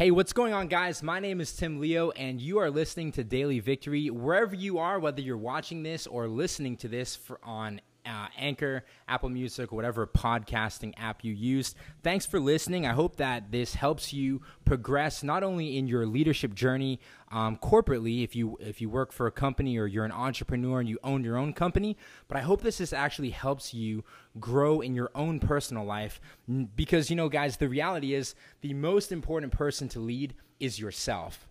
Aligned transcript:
Hey, 0.00 0.10
what's 0.10 0.32
going 0.32 0.54
on, 0.54 0.68
guys? 0.68 1.02
My 1.02 1.20
name 1.20 1.42
is 1.42 1.54
Tim 1.54 1.78
Leo, 1.78 2.10
and 2.12 2.40
you 2.40 2.56
are 2.56 2.70
listening 2.70 3.12
to 3.12 3.22
Daily 3.22 3.60
Victory. 3.60 4.08
Wherever 4.08 4.54
you 4.54 4.78
are, 4.78 4.98
whether 4.98 5.20
you're 5.20 5.36
watching 5.36 5.82
this 5.82 6.06
or 6.06 6.26
listening 6.26 6.78
to 6.78 6.88
this 6.88 7.18
on 7.42 7.82
uh, 8.10 8.26
Anchor, 8.36 8.84
Apple 9.08 9.28
Music, 9.28 9.70
whatever 9.70 10.06
podcasting 10.06 10.92
app 10.96 11.24
you 11.24 11.32
used. 11.32 11.76
Thanks 12.02 12.26
for 12.26 12.40
listening. 12.40 12.86
I 12.86 12.92
hope 12.92 13.16
that 13.16 13.52
this 13.52 13.74
helps 13.74 14.12
you 14.12 14.42
progress 14.64 15.22
not 15.22 15.42
only 15.42 15.78
in 15.78 15.86
your 15.86 16.06
leadership 16.06 16.54
journey 16.54 16.98
um, 17.30 17.56
corporately, 17.56 18.24
if 18.24 18.34
you 18.34 18.56
if 18.60 18.80
you 18.80 18.90
work 18.90 19.12
for 19.12 19.26
a 19.28 19.30
company 19.30 19.78
or 19.78 19.86
you're 19.86 20.04
an 20.04 20.12
entrepreneur 20.12 20.80
and 20.80 20.88
you 20.88 20.98
own 21.04 21.22
your 21.22 21.36
own 21.36 21.52
company, 21.52 21.96
but 22.26 22.36
I 22.36 22.40
hope 22.40 22.62
this 22.62 22.80
is 22.80 22.92
actually 22.92 23.30
helps 23.30 23.72
you 23.72 24.02
grow 24.40 24.80
in 24.80 24.94
your 24.94 25.10
own 25.14 25.38
personal 25.38 25.84
life. 25.84 26.20
Because 26.74 27.10
you 27.10 27.16
know, 27.16 27.28
guys, 27.28 27.58
the 27.58 27.68
reality 27.68 28.14
is 28.14 28.34
the 28.60 28.74
most 28.74 29.12
important 29.12 29.52
person 29.52 29.88
to 29.90 30.00
lead 30.00 30.34
is 30.58 30.80
yourself. 30.80 31.48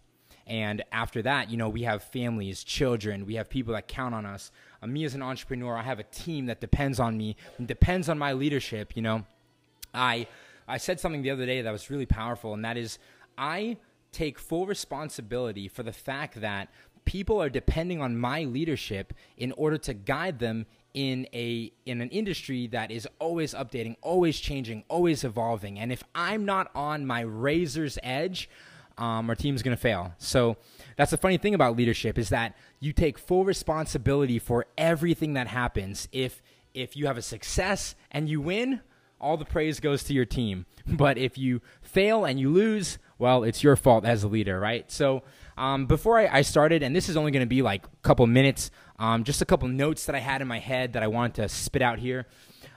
And 0.49 0.83
after 0.91 1.21
that, 1.21 1.51
you 1.51 1.57
know, 1.57 1.69
we 1.69 1.83
have 1.83 2.03
families, 2.03 2.63
children, 2.63 3.27
we 3.27 3.35
have 3.35 3.49
people 3.49 3.73
that 3.75 3.87
count 3.87 4.15
on 4.15 4.25
us. 4.25 4.51
Uh, 4.81 4.87
me 4.87 5.03
as 5.05 5.13
an 5.13 5.21
entrepreneur, 5.21 5.77
I 5.77 5.83
have 5.83 5.99
a 5.99 6.03
team 6.03 6.47
that 6.47 6.59
depends 6.59 6.99
on 6.99 7.17
me 7.17 7.37
depends 7.63 8.09
on 8.09 8.17
my 8.17 8.33
leadership. 8.33 8.95
You 8.95 9.03
know, 9.03 9.25
I 9.93 10.27
I 10.67 10.77
said 10.77 10.99
something 10.99 11.21
the 11.21 11.29
other 11.29 11.45
day 11.45 11.61
that 11.61 11.71
was 11.71 11.89
really 11.89 12.07
powerful, 12.07 12.53
and 12.53 12.65
that 12.65 12.77
is 12.77 12.97
I 13.37 13.77
take 14.11 14.39
full 14.39 14.65
responsibility 14.65 15.67
for 15.67 15.83
the 15.83 15.93
fact 15.93 16.41
that 16.41 16.69
people 17.05 17.41
are 17.41 17.49
depending 17.49 18.01
on 18.01 18.17
my 18.17 18.43
leadership 18.43 19.13
in 19.37 19.51
order 19.51 19.77
to 19.77 19.93
guide 19.93 20.39
them 20.39 20.65
in 20.93 21.27
a 21.33 21.71
in 21.85 22.01
an 22.01 22.09
industry 22.09 22.67
that 22.67 22.89
is 22.91 23.07
always 23.19 23.53
updating, 23.53 23.95
always 24.01 24.39
changing, 24.39 24.83
always 24.87 25.23
evolving. 25.23 25.77
And 25.77 25.91
if 25.91 26.03
I'm 26.15 26.45
not 26.45 26.71
on 26.73 27.05
my 27.05 27.21
razor's 27.21 27.99
edge, 28.01 28.49
um, 28.99 29.29
our 29.29 29.35
team's 29.35 29.63
going 29.63 29.75
to 29.75 29.81
fail. 29.81 30.13
So 30.19 30.57
that's 30.97 31.11
the 31.11 31.17
funny 31.17 31.37
thing 31.37 31.55
about 31.55 31.75
leadership 31.75 32.19
is 32.19 32.29
that 32.29 32.55
you 32.79 32.93
take 32.93 33.17
full 33.17 33.45
responsibility 33.45 34.37
for 34.37 34.65
everything 34.77 35.33
that 35.33 35.47
happens. 35.47 36.07
If 36.11 36.41
if 36.73 36.95
you 36.95 37.07
have 37.07 37.17
a 37.17 37.21
success 37.21 37.95
and 38.11 38.29
you 38.29 38.41
win, 38.41 38.81
all 39.19 39.37
the 39.37 39.45
praise 39.45 39.79
goes 39.79 40.03
to 40.03 40.13
your 40.13 40.25
team. 40.25 40.65
But 40.89 41.19
if 41.19 41.37
you 41.37 41.61
fail 41.83 42.25
and 42.25 42.39
you 42.39 42.49
lose, 42.49 42.97
well, 43.19 43.43
it's 43.43 43.63
your 43.63 43.75
fault 43.75 44.05
as 44.05 44.23
a 44.23 44.27
leader, 44.27 44.59
right? 44.59 44.91
So 44.91 45.21
um, 45.55 45.85
before 45.85 46.17
I, 46.17 46.39
I, 46.39 46.41
started, 46.41 46.81
and 46.81 46.95
this 46.95 47.09
is 47.09 47.15
only 47.15 47.31
going 47.31 47.45
to 47.45 47.49
be 47.49 47.61
like 47.61 47.85
a 47.85 47.89
couple 48.01 48.25
minutes, 48.25 48.71
um, 48.97 49.23
just 49.23 49.39
a 49.39 49.45
couple 49.45 49.67
notes 49.67 50.07
that 50.07 50.15
I 50.15 50.19
had 50.19 50.41
in 50.41 50.47
my 50.47 50.57
head 50.57 50.93
that 50.93 51.03
I 51.03 51.07
wanted 51.07 51.35
to 51.35 51.49
spit 51.49 51.83
out 51.83 51.99
here. 51.99 52.25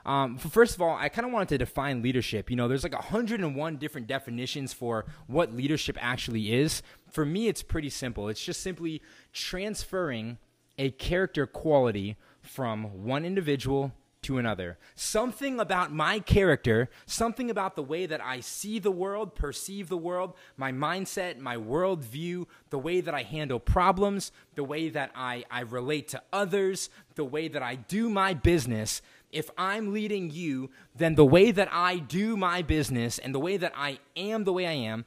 Um, 0.05 0.37
first 0.37 0.75
of 0.75 0.83
all, 0.83 0.97
I 0.97 1.09
kind 1.09 1.27
of 1.27 1.33
wanted 1.33 1.49
to 1.51 1.59
define 1.59 2.03
leadership. 2.03 2.51
You 2.51 2.57
know, 2.57 2.69
there's 2.69 2.83
like 2.83 2.95
101 2.95 3.77
different 3.77 4.07
definitions 4.07 4.73
for 4.73 5.05
what 5.27 5.55
leadership 5.55 5.97
actually 6.01 6.53
is. 6.53 6.83
For 7.11 7.25
me, 7.25 7.49
it's 7.49 7.63
pretty 7.63 7.91
simple. 7.91 8.29
It's 8.29 8.45
just 8.45 8.61
simply 8.61 9.03
transferring 9.33 10.39
a 10.79 10.91
character 10.91 11.47
quality 11.47 12.17
from 12.41 13.05
one 13.05 13.25
individual 13.25 13.93
to 14.23 14.39
another. 14.39 14.79
Something 14.95 15.59
about 15.59 15.93
my 15.93 16.21
character, 16.21 16.89
something 17.07 17.51
about 17.51 17.75
the 17.75 17.83
way 17.83 18.07
that 18.07 18.21
I 18.21 18.41
see 18.41 18.79
the 18.79 18.91
world, 18.91 19.35
perceive 19.35 19.89
the 19.89 19.97
world, 19.97 20.35
my 20.57 20.71
mindset, 20.71 21.39
my 21.39 21.57
worldview, 21.57 22.47
the 22.71 22.79
way 22.79 23.01
that 23.01 23.15
I 23.15 23.23
handle 23.23 23.59
problems, 23.59 24.31
the 24.55 24.65
way 24.65 24.89
that 24.91 25.11
I, 25.15 25.45
I 25.51 25.61
relate 25.61 26.09
to 26.09 26.23
others, 26.33 26.89
the 27.17 27.25
way 27.25 27.49
that 27.49 27.63
I 27.63 27.75
do 27.75 28.09
my 28.09 28.33
business 28.33 29.03
if 29.33 29.51
I'm 29.57 29.93
leading 29.93 30.31
you, 30.31 30.71
then 30.95 31.15
the 31.15 31.25
way 31.25 31.51
that 31.51 31.69
I 31.73 31.97
do 31.97 32.37
my 32.37 32.63
business 32.63 33.19
and 33.19 33.35
the 33.35 33.41
way 33.41 33.57
that 33.57 33.73
I 33.75 33.99
am 34.15 34.45
the 34.45 34.53
way 34.53 34.67
I 34.67 34.73
am, 34.73 35.07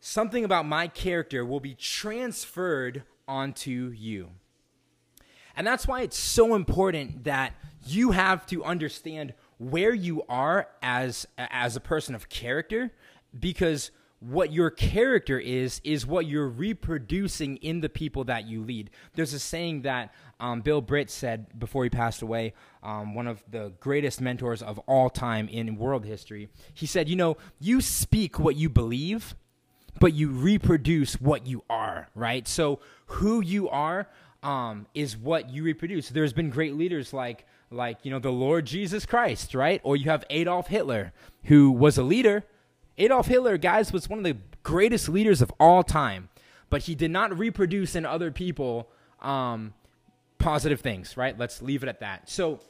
something 0.00 0.44
about 0.44 0.66
my 0.66 0.88
character 0.88 1.44
will 1.44 1.60
be 1.60 1.74
transferred 1.74 3.04
onto 3.28 3.94
you. 3.96 4.30
And 5.56 5.66
that's 5.66 5.86
why 5.86 6.02
it's 6.02 6.18
so 6.18 6.54
important 6.54 7.24
that 7.24 7.54
you 7.86 8.10
have 8.10 8.46
to 8.46 8.64
understand 8.64 9.34
where 9.58 9.92
you 9.92 10.22
are 10.28 10.68
as 10.82 11.26
as 11.36 11.76
a 11.76 11.80
person 11.80 12.14
of 12.14 12.28
character 12.28 12.90
because 13.38 13.90
what 14.20 14.52
your 14.52 14.70
character 14.70 15.38
is 15.38 15.80
is 15.82 16.06
what 16.06 16.26
you're 16.26 16.48
reproducing 16.48 17.56
in 17.56 17.80
the 17.80 17.88
people 17.88 18.24
that 18.24 18.46
you 18.46 18.62
lead. 18.62 18.90
There's 19.14 19.32
a 19.32 19.38
saying 19.38 19.82
that 19.82 20.12
um, 20.38 20.60
Bill 20.60 20.82
Britt 20.82 21.10
said 21.10 21.58
before 21.58 21.84
he 21.84 21.90
passed 21.90 22.20
away, 22.20 22.52
um, 22.82 23.14
one 23.14 23.26
of 23.26 23.42
the 23.50 23.72
greatest 23.80 24.20
mentors 24.20 24.62
of 24.62 24.78
all 24.80 25.08
time 25.08 25.48
in 25.48 25.76
world 25.76 26.04
history. 26.04 26.50
He 26.74 26.86
said, 26.86 27.08
"You 27.08 27.16
know, 27.16 27.38
you 27.58 27.80
speak 27.80 28.38
what 28.38 28.56
you 28.56 28.68
believe, 28.68 29.34
but 30.00 30.12
you 30.12 30.28
reproduce 30.28 31.14
what 31.14 31.46
you 31.46 31.64
are. 31.70 32.08
Right? 32.14 32.46
So 32.46 32.80
who 33.06 33.40
you 33.40 33.70
are 33.70 34.06
um, 34.42 34.86
is 34.94 35.16
what 35.16 35.48
you 35.48 35.62
reproduce. 35.62 36.10
There's 36.10 36.34
been 36.34 36.50
great 36.50 36.74
leaders 36.74 37.12
like." 37.12 37.46
Like, 37.72 37.98
you 38.02 38.10
know, 38.10 38.18
the 38.18 38.32
Lord 38.32 38.66
Jesus 38.66 39.06
Christ, 39.06 39.54
right? 39.54 39.80
Or 39.84 39.94
you 39.94 40.10
have 40.10 40.24
Adolf 40.28 40.66
Hitler, 40.66 41.12
who 41.44 41.70
was 41.70 41.96
a 41.98 42.02
leader, 42.02 42.44
Adolf 43.00 43.28
Hitler, 43.28 43.56
guys, 43.56 43.94
was 43.94 44.10
one 44.10 44.18
of 44.18 44.24
the 44.24 44.36
greatest 44.62 45.08
leaders 45.08 45.40
of 45.40 45.50
all 45.58 45.82
time, 45.82 46.28
but 46.68 46.82
he 46.82 46.94
did 46.94 47.10
not 47.10 47.36
reproduce 47.36 47.96
in 47.96 48.04
other 48.04 48.30
people 48.30 48.90
um, 49.20 49.72
positive 50.38 50.82
things, 50.82 51.16
right? 51.16 51.36
Let's 51.38 51.62
leave 51.62 51.82
it 51.82 51.88
at 51.88 52.00
that. 52.00 52.28
So 52.28 52.60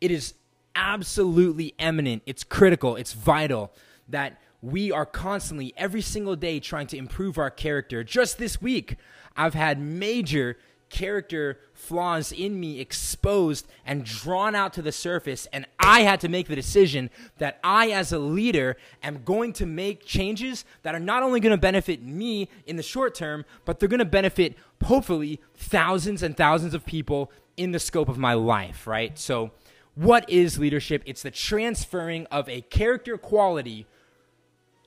it 0.00 0.10
is 0.10 0.34
absolutely 0.74 1.74
eminent, 1.78 2.24
it's 2.26 2.42
critical, 2.42 2.96
it's 2.96 3.12
vital 3.12 3.72
that 4.08 4.40
we 4.62 4.90
are 4.90 5.06
constantly, 5.06 5.72
every 5.76 6.02
single 6.02 6.34
day, 6.34 6.58
trying 6.58 6.88
to 6.88 6.96
improve 6.96 7.38
our 7.38 7.50
character. 7.50 8.02
Just 8.02 8.38
this 8.38 8.60
week, 8.60 8.96
I've 9.36 9.54
had 9.54 9.80
major 9.80 10.58
character 10.88 11.58
flaws 11.72 12.32
in 12.32 12.58
me 12.58 12.80
exposed 12.80 13.66
and 13.84 14.04
drawn 14.04 14.54
out 14.54 14.72
to 14.74 14.82
the 14.82 14.92
surface. 14.92 15.46
And 15.52 15.66
I 15.78 16.02
had 16.02 16.20
to 16.20 16.28
make 16.28 16.48
the 16.48 16.56
decision 16.56 17.10
that 17.38 17.58
I, 17.62 17.90
as 17.90 18.12
a 18.12 18.18
leader, 18.18 18.76
am 19.02 19.22
going 19.24 19.52
to 19.54 19.66
make 19.66 20.04
changes 20.04 20.64
that 20.82 20.94
are 20.94 21.00
not 21.00 21.22
only 21.22 21.40
going 21.40 21.54
to 21.54 21.60
benefit 21.60 22.02
me 22.02 22.48
in 22.66 22.76
the 22.76 22.82
short 22.82 23.14
term, 23.14 23.44
but 23.64 23.78
they're 23.78 23.88
going 23.88 23.98
to 23.98 24.04
benefit, 24.04 24.56
hopefully, 24.84 25.40
thousands 25.54 26.22
and 26.22 26.36
thousands 26.36 26.74
of 26.74 26.86
people 26.86 27.30
in 27.56 27.72
the 27.72 27.78
scope 27.78 28.08
of 28.08 28.18
my 28.18 28.34
life, 28.34 28.86
right? 28.86 29.18
So, 29.18 29.50
what 29.94 30.28
is 30.28 30.58
leadership? 30.58 31.02
It's 31.06 31.22
the 31.22 31.30
transferring 31.30 32.26
of 32.26 32.48
a 32.50 32.60
character 32.60 33.16
quality, 33.16 33.86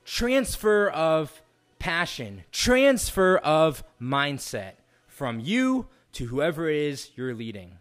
transfer 0.04 0.88
of 0.88 1.42
passion, 1.80 2.44
transfer 2.52 3.38
of 3.38 3.82
mindset 4.00 4.74
from 5.20 5.38
you 5.38 5.86
to 6.12 6.24
whoever 6.28 6.70
it 6.70 6.78
is 6.78 7.10
you're 7.14 7.34
leading. 7.34 7.76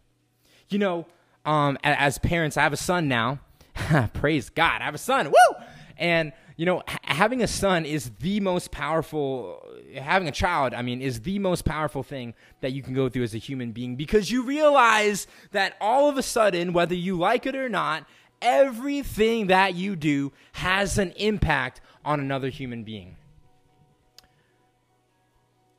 You 0.67 0.77
know, 0.77 1.07
um, 1.45 1.77
as 1.85 2.17
parents, 2.17 2.57
I 2.57 2.63
have 2.63 2.73
a 2.73 2.77
son 2.77 3.07
now. 3.07 3.39
Praise 4.13 4.49
God, 4.49 4.81
I 4.81 4.83
have 4.83 4.93
a 4.93 4.97
son. 4.97 5.27
Woo! 5.27 5.63
And 5.97 6.33
you 6.57 6.65
know, 6.65 6.83
having 7.03 7.41
a 7.41 7.47
son 7.47 7.85
is 7.85 8.11
the 8.19 8.41
most 8.41 8.71
powerful. 8.71 9.65
Having 9.95 10.27
a 10.27 10.33
child, 10.33 10.73
I 10.73 10.81
mean, 10.81 11.01
is 11.01 11.21
the 11.21 11.39
most 11.39 11.63
powerful 11.63 12.03
thing 12.03 12.33
that 12.59 12.73
you 12.73 12.83
can 12.83 12.93
go 12.93 13.07
through 13.07 13.23
as 13.23 13.33
a 13.33 13.37
human 13.37 13.71
being 13.71 13.95
because 13.95 14.29
you 14.29 14.43
realize 14.43 15.25
that 15.51 15.77
all 15.79 16.09
of 16.09 16.17
a 16.17 16.21
sudden, 16.21 16.73
whether 16.73 16.93
you 16.93 17.17
like 17.17 17.45
it 17.45 17.55
or 17.55 17.69
not, 17.69 18.05
everything 18.41 19.47
that 19.47 19.75
you 19.75 19.95
do 19.95 20.33
has 20.51 20.97
an 20.97 21.11
impact 21.11 21.79
on 22.03 22.19
another 22.19 22.49
human 22.49 22.83
being 22.83 23.15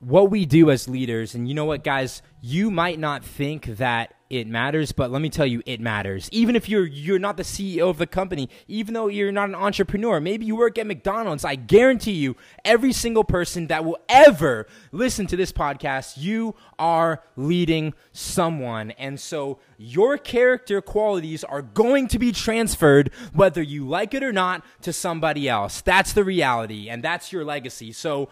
what 0.00 0.30
we 0.30 0.46
do 0.46 0.70
as 0.70 0.88
leaders, 0.88 1.34
and 1.34 1.46
you 1.46 1.54
know 1.54 1.66
what, 1.66 1.84
guys, 1.84 2.22
you 2.40 2.70
might 2.70 2.98
not 2.98 3.22
think 3.22 3.66
that 3.66 4.14
it 4.30 4.46
matters, 4.46 4.92
but 4.92 5.10
let 5.10 5.20
me 5.20 5.28
tell 5.28 5.44
you, 5.44 5.60
it 5.66 5.80
matters. 5.80 6.28
Even 6.32 6.54
if 6.54 6.68
you're 6.68 6.86
you're 6.86 7.18
not 7.18 7.36
the 7.36 7.42
CEO 7.42 7.90
of 7.90 7.98
the 7.98 8.06
company, 8.06 8.48
even 8.68 8.94
though 8.94 9.08
you're 9.08 9.32
not 9.32 9.48
an 9.48 9.56
entrepreneur, 9.56 10.20
maybe 10.20 10.46
you 10.46 10.56
work 10.56 10.78
at 10.78 10.86
McDonald's, 10.86 11.44
I 11.44 11.56
guarantee 11.56 12.12
you, 12.12 12.36
every 12.64 12.92
single 12.92 13.24
person 13.24 13.66
that 13.66 13.84
will 13.84 13.98
ever 14.08 14.66
listen 14.92 15.26
to 15.26 15.36
this 15.36 15.52
podcast, 15.52 16.14
you 16.16 16.54
are 16.78 17.22
leading 17.36 17.92
someone. 18.12 18.92
And 18.92 19.18
so 19.18 19.58
your 19.76 20.16
character 20.16 20.80
qualities 20.80 21.42
are 21.42 21.62
going 21.62 22.06
to 22.08 22.18
be 22.18 22.30
transferred, 22.30 23.10
whether 23.34 23.60
you 23.60 23.86
like 23.86 24.14
it 24.14 24.22
or 24.22 24.32
not, 24.32 24.64
to 24.82 24.92
somebody 24.92 25.48
else. 25.48 25.80
That's 25.82 26.12
the 26.12 26.24
reality, 26.24 26.88
and 26.88 27.03
that's 27.03 27.32
your 27.32 27.44
legacy. 27.44 27.91
So 27.92 28.28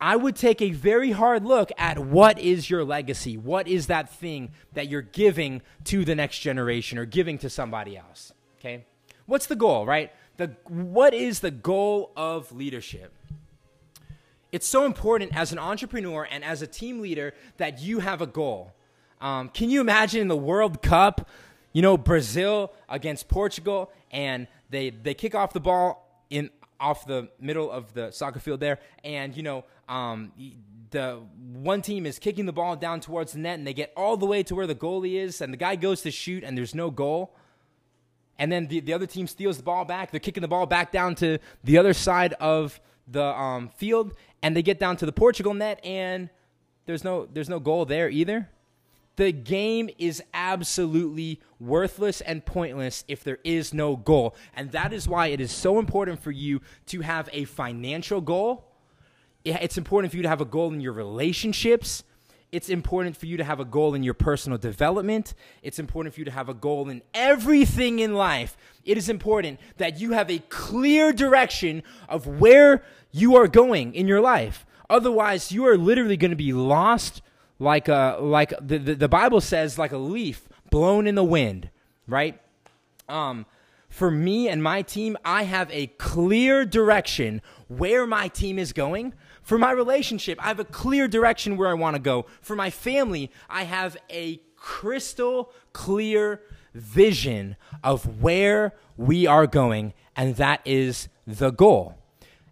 I 0.00 0.16
would 0.16 0.36
take 0.36 0.60
a 0.60 0.70
very 0.70 1.12
hard 1.12 1.44
look 1.44 1.70
at 1.78 1.98
what 1.98 2.38
is 2.38 2.68
your 2.68 2.84
legacy? 2.84 3.36
What 3.36 3.68
is 3.68 3.86
that 3.86 4.10
thing 4.10 4.50
that 4.72 4.88
you're 4.88 5.02
giving 5.02 5.62
to 5.84 6.04
the 6.04 6.14
next 6.14 6.40
generation 6.40 6.98
or 6.98 7.04
giving 7.04 7.38
to 7.38 7.48
somebody 7.48 7.96
else? 7.96 8.32
Okay? 8.58 8.84
What's 9.26 9.46
the 9.46 9.56
goal, 9.56 9.86
right? 9.86 10.12
The, 10.36 10.56
what 10.68 11.14
is 11.14 11.40
the 11.40 11.50
goal 11.50 12.12
of 12.16 12.52
leadership? 12.52 13.12
It's 14.52 14.66
so 14.66 14.84
important 14.84 15.36
as 15.36 15.52
an 15.52 15.58
entrepreneur 15.58 16.28
and 16.30 16.44
as 16.44 16.62
a 16.62 16.66
team 16.66 17.00
leader 17.00 17.34
that 17.56 17.80
you 17.80 18.00
have 18.00 18.20
a 18.20 18.26
goal. 18.26 18.72
Um, 19.20 19.48
can 19.48 19.70
you 19.70 19.80
imagine 19.80 20.20
in 20.20 20.28
the 20.28 20.36
World 20.36 20.82
Cup, 20.82 21.28
you 21.72 21.82
know, 21.82 21.96
Brazil 21.96 22.72
against 22.88 23.28
Portugal, 23.28 23.90
and 24.10 24.46
they, 24.70 24.90
they 24.90 25.14
kick 25.14 25.34
off 25.34 25.52
the 25.52 25.60
ball 25.60 26.24
in 26.30 26.50
off 26.80 27.06
the 27.06 27.28
middle 27.40 27.70
of 27.70 27.94
the 27.94 28.10
soccer 28.10 28.38
field 28.38 28.60
there, 28.60 28.78
and 29.02 29.36
you 29.36 29.42
know, 29.42 29.64
um, 29.88 30.32
the 30.90 31.20
one 31.52 31.82
team 31.82 32.06
is 32.06 32.18
kicking 32.18 32.46
the 32.46 32.52
ball 32.52 32.76
down 32.76 33.00
towards 33.00 33.32
the 33.32 33.38
net, 33.38 33.58
and 33.58 33.66
they 33.66 33.74
get 33.74 33.92
all 33.96 34.16
the 34.16 34.26
way 34.26 34.42
to 34.44 34.54
where 34.54 34.66
the 34.66 34.74
goalie 34.74 35.14
is, 35.14 35.40
and 35.40 35.52
the 35.52 35.56
guy 35.56 35.76
goes 35.76 36.02
to 36.02 36.10
shoot, 36.10 36.44
and 36.44 36.56
there's 36.56 36.74
no 36.74 36.90
goal. 36.90 37.34
And 38.38 38.50
then 38.50 38.66
the, 38.66 38.80
the 38.80 38.92
other 38.92 39.06
team 39.06 39.26
steals 39.26 39.56
the 39.56 39.62
ball 39.62 39.84
back. 39.84 40.10
They're 40.10 40.20
kicking 40.20 40.40
the 40.40 40.48
ball 40.48 40.66
back 40.66 40.90
down 40.90 41.14
to 41.16 41.38
the 41.62 41.78
other 41.78 41.94
side 41.94 42.32
of 42.34 42.80
the 43.06 43.24
um, 43.24 43.68
field, 43.76 44.14
and 44.42 44.56
they 44.56 44.62
get 44.62 44.78
down 44.78 44.96
to 44.98 45.06
the 45.06 45.12
Portugal 45.12 45.54
net, 45.54 45.84
and 45.84 46.30
there's 46.86 47.04
no 47.04 47.26
there's 47.32 47.48
no 47.48 47.60
goal 47.60 47.84
there 47.84 48.08
either. 48.08 48.48
The 49.16 49.30
game 49.30 49.90
is 49.96 50.22
absolutely 50.32 51.40
worthless 51.60 52.20
and 52.20 52.44
pointless 52.44 53.04
if 53.06 53.22
there 53.22 53.38
is 53.44 53.72
no 53.72 53.96
goal. 53.96 54.34
And 54.56 54.72
that 54.72 54.92
is 54.92 55.06
why 55.06 55.28
it 55.28 55.40
is 55.40 55.52
so 55.52 55.78
important 55.78 56.20
for 56.20 56.32
you 56.32 56.60
to 56.86 57.00
have 57.02 57.28
a 57.32 57.44
financial 57.44 58.20
goal. 58.20 58.73
It's 59.44 59.76
important 59.76 60.10
for 60.10 60.16
you 60.16 60.22
to 60.22 60.28
have 60.28 60.40
a 60.40 60.46
goal 60.46 60.72
in 60.72 60.80
your 60.80 60.94
relationships. 60.94 62.02
It's 62.50 62.70
important 62.70 63.16
for 63.16 63.26
you 63.26 63.36
to 63.36 63.44
have 63.44 63.60
a 63.60 63.64
goal 63.64 63.94
in 63.94 64.02
your 64.02 64.14
personal 64.14 64.56
development. 64.56 65.34
It's 65.62 65.78
important 65.78 66.14
for 66.14 66.20
you 66.20 66.24
to 66.24 66.30
have 66.30 66.48
a 66.48 66.54
goal 66.54 66.88
in 66.88 67.02
everything 67.12 67.98
in 67.98 68.14
life. 68.14 68.56
It 68.84 68.96
is 68.96 69.08
important 69.08 69.60
that 69.76 70.00
you 70.00 70.12
have 70.12 70.30
a 70.30 70.38
clear 70.48 71.12
direction 71.12 71.82
of 72.08 72.26
where 72.26 72.82
you 73.10 73.36
are 73.36 73.48
going 73.48 73.94
in 73.94 74.08
your 74.08 74.20
life. 74.20 74.64
Otherwise, 74.88 75.52
you 75.52 75.66
are 75.66 75.76
literally 75.76 76.16
going 76.16 76.30
to 76.30 76.36
be 76.36 76.52
lost 76.52 77.20
like 77.58 77.88
a 77.88 78.18
like 78.20 78.52
the, 78.60 78.78
the, 78.78 78.94
the 78.94 79.08
Bible 79.08 79.40
says 79.40 79.78
like 79.78 79.92
a 79.92 79.98
leaf 79.98 80.48
blown 80.70 81.06
in 81.06 81.14
the 81.14 81.24
wind, 81.24 81.70
right? 82.06 82.40
Um 83.08 83.46
for 83.88 84.10
me 84.10 84.48
and 84.48 84.60
my 84.60 84.82
team, 84.82 85.16
I 85.24 85.44
have 85.44 85.70
a 85.70 85.86
clear 85.86 86.64
direction 86.64 87.40
where 87.68 88.08
my 88.08 88.26
team 88.26 88.58
is 88.58 88.72
going. 88.72 89.14
For 89.44 89.58
my 89.58 89.72
relationship, 89.72 90.42
I 90.42 90.48
have 90.48 90.58
a 90.58 90.64
clear 90.64 91.06
direction 91.06 91.58
where 91.58 91.68
I 91.68 91.74
want 91.74 91.96
to 91.96 92.00
go. 92.00 92.24
For 92.40 92.56
my 92.56 92.70
family, 92.70 93.30
I 93.48 93.64
have 93.64 93.96
a 94.10 94.40
crystal 94.56 95.52
clear 95.74 96.40
vision 96.72 97.56
of 97.84 98.22
where 98.22 98.72
we 98.96 99.26
are 99.26 99.46
going, 99.46 99.92
and 100.16 100.36
that 100.36 100.60
is 100.64 101.08
the 101.26 101.50
goal. 101.50 101.98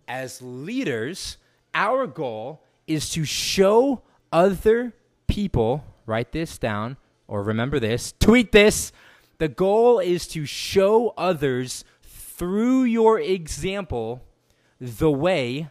As 0.07 0.43
leaders, 0.43 1.39
our 1.75 2.07
goal 2.07 2.63
is 2.87 3.09
to 3.11 3.25
show 3.25 4.03
other 4.31 4.93
people, 5.27 5.85
write 6.05 6.33
this 6.33 6.59
down 6.59 6.99
or 7.27 7.43
remember 7.43 7.81
this, 7.81 8.13
tweet 8.21 8.53
this. 8.53 8.93
The 9.39 9.49
goal 9.49 9.99
is 9.99 10.29
to 10.29 10.45
show 10.45 11.15
others 11.17 11.85
through 12.03 12.85
your 12.85 13.19
example 13.19 14.23
the 14.79 15.11
way 15.11 15.71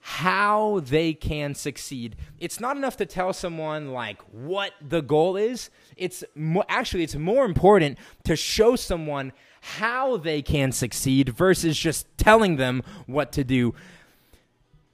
how 0.00 0.80
they 0.84 1.12
can 1.12 1.54
succeed. 1.54 2.16
It's 2.38 2.60
not 2.60 2.76
enough 2.76 2.96
to 2.98 3.06
tell 3.06 3.32
someone 3.32 3.92
like 3.92 4.20
what 4.32 4.72
the 4.86 5.02
goal 5.02 5.36
is. 5.36 5.70
It's 5.96 6.24
mo- 6.34 6.64
actually 6.68 7.02
it's 7.02 7.16
more 7.16 7.44
important 7.44 7.98
to 8.24 8.36
show 8.36 8.76
someone 8.76 9.32
how 9.60 10.16
they 10.16 10.40
can 10.40 10.72
succeed 10.72 11.30
versus 11.30 11.76
just 11.76 12.06
telling 12.16 12.56
them 12.56 12.82
what 13.06 13.32
to 13.32 13.44
do. 13.44 13.74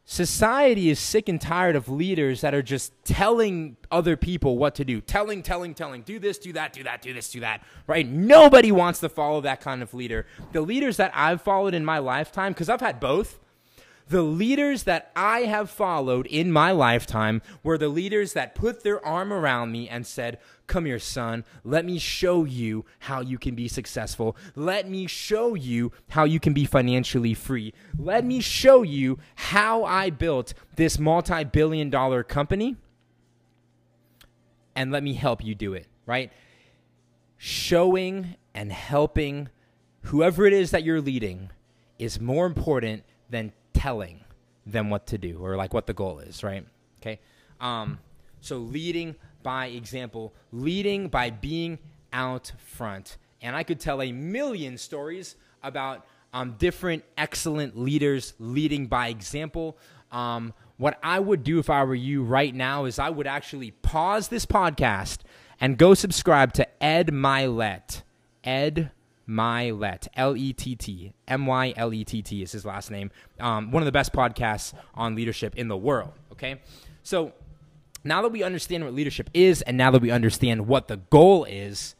Society 0.06 0.90
is 0.90 0.98
sick 0.98 1.30
and 1.30 1.40
tired 1.40 1.76
of 1.76 1.88
leaders 1.88 2.42
that 2.42 2.54
are 2.54 2.62
just 2.62 2.92
telling 3.04 3.76
other 3.90 4.16
people 4.16 4.58
what 4.58 4.74
to 4.74 4.84
do. 4.84 5.00
Telling, 5.00 5.42
telling, 5.42 5.74
telling. 5.74 6.02
Do 6.02 6.18
this, 6.18 6.36
do 6.38 6.52
that, 6.52 6.74
do 6.74 6.82
that, 6.82 7.00
do 7.00 7.14
this, 7.14 7.30
do 7.30 7.40
that. 7.40 7.62
Right? 7.86 8.06
Nobody 8.06 8.70
wants 8.70 9.00
to 9.00 9.08
follow 9.08 9.40
that 9.42 9.62
kind 9.62 9.82
of 9.82 9.94
leader. 9.94 10.26
The 10.52 10.60
leaders 10.60 10.98
that 10.98 11.10
I've 11.14 11.40
followed 11.40 11.72
in 11.72 11.86
my 11.86 11.98
lifetime, 11.98 12.52
because 12.52 12.68
I've 12.68 12.82
had 12.82 13.00
both, 13.00 13.38
the 14.08 14.22
leaders 14.22 14.82
that 14.84 15.10
I 15.16 15.40
have 15.40 15.70
followed 15.70 16.26
in 16.26 16.52
my 16.52 16.72
lifetime 16.72 17.40
were 17.62 17.78
the 17.78 17.88
leaders 17.88 18.34
that 18.34 18.54
put 18.54 18.82
their 18.82 19.04
arm 19.04 19.32
around 19.32 19.72
me 19.72 19.88
and 19.88 20.06
said, 20.06 20.38
Come 20.66 20.86
here, 20.86 20.98
son. 20.98 21.44
Let 21.62 21.84
me 21.84 21.98
show 21.98 22.44
you 22.44 22.86
how 23.00 23.20
you 23.20 23.38
can 23.38 23.54
be 23.54 23.68
successful. 23.68 24.34
Let 24.54 24.88
me 24.88 25.06
show 25.06 25.54
you 25.54 25.92
how 26.08 26.24
you 26.24 26.40
can 26.40 26.54
be 26.54 26.64
financially 26.64 27.34
free. 27.34 27.74
Let 27.98 28.24
me 28.24 28.40
show 28.40 28.82
you 28.82 29.18
how 29.34 29.84
I 29.84 30.08
built 30.10 30.54
this 30.76 30.98
multi 30.98 31.44
billion 31.44 31.90
dollar 31.90 32.22
company. 32.22 32.76
And 34.74 34.90
let 34.90 35.02
me 35.02 35.14
help 35.14 35.44
you 35.44 35.54
do 35.54 35.74
it, 35.74 35.86
right? 36.06 36.32
Showing 37.36 38.36
and 38.54 38.72
helping 38.72 39.50
whoever 40.02 40.46
it 40.46 40.52
is 40.52 40.70
that 40.70 40.82
you're 40.82 41.00
leading 41.00 41.50
is 41.98 42.20
more 42.20 42.46
important 42.46 43.04
than 43.28 43.52
telling 43.84 44.24
them 44.64 44.88
what 44.88 45.06
to 45.06 45.18
do 45.18 45.36
or 45.44 45.56
like 45.56 45.74
what 45.74 45.86
the 45.86 45.92
goal 45.92 46.18
is, 46.18 46.42
right? 46.42 46.64
Okay. 47.02 47.20
Um, 47.60 47.98
so 48.40 48.56
leading 48.56 49.14
by 49.42 49.66
example, 49.66 50.32
leading 50.52 51.08
by 51.08 51.28
being 51.28 51.78
out 52.10 52.50
front. 52.56 53.18
And 53.42 53.54
I 53.54 53.62
could 53.62 53.78
tell 53.78 54.00
a 54.00 54.10
million 54.10 54.78
stories 54.78 55.36
about 55.62 56.06
um, 56.32 56.54
different 56.58 57.04
excellent 57.18 57.78
leaders 57.78 58.32
leading 58.38 58.86
by 58.86 59.08
example. 59.08 59.76
Um, 60.10 60.54
what 60.78 60.98
I 61.02 61.20
would 61.20 61.44
do 61.44 61.58
if 61.58 61.68
I 61.68 61.84
were 61.84 61.94
you 61.94 62.22
right 62.24 62.54
now 62.54 62.86
is 62.86 62.98
I 62.98 63.10
would 63.10 63.26
actually 63.26 63.72
pause 63.72 64.28
this 64.28 64.46
podcast 64.46 65.18
and 65.60 65.76
go 65.76 65.92
subscribe 65.92 66.54
to 66.54 66.82
Ed 66.82 67.08
Mylett. 67.08 68.00
Ed 68.42 68.92
Mylett, 69.28 70.08
L 70.14 70.36
E 70.36 70.52
T 70.52 70.76
T, 70.76 71.12
M 71.28 71.46
Y 71.46 71.72
L 71.76 71.92
E 71.92 72.04
T 72.04 72.22
T 72.22 72.42
is 72.42 72.52
his 72.52 72.64
last 72.64 72.90
name. 72.90 73.10
Um, 73.40 73.70
one 73.70 73.82
of 73.82 73.86
the 73.86 73.92
best 73.92 74.12
podcasts 74.12 74.74
on 74.94 75.14
leadership 75.14 75.56
in 75.56 75.68
the 75.68 75.76
world. 75.76 76.12
Okay, 76.32 76.60
so 77.02 77.32
now 78.04 78.22
that 78.22 78.30
we 78.30 78.42
understand 78.42 78.84
what 78.84 78.94
leadership 78.94 79.30
is, 79.32 79.62
and 79.62 79.76
now 79.76 79.90
that 79.90 80.02
we 80.02 80.10
understand 80.10 80.66
what 80.66 80.88
the 80.88 80.98
goal 80.98 81.44
is, 81.44 81.94